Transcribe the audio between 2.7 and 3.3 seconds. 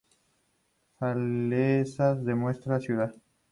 ciudad.